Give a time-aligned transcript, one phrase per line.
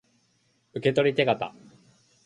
[0.73, 1.53] 受取手形